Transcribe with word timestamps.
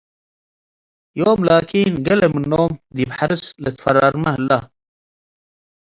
ዮም 1.19 1.39
ላኪን 1.47 1.91
ገሌ 2.05 2.21
ምኖም 2.35 2.71
ዲብ 2.95 3.09
ሐርስ 3.17 3.43
ለትፈረራመ 3.63 4.25
ሀለ። 4.35 4.49